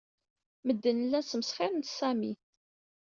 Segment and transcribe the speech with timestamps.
[0.65, 2.33] Medden llan smesxiren s Sami.